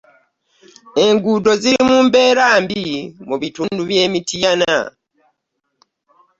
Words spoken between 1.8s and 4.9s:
mu mbeera mbi mu bitundu bye Mityana.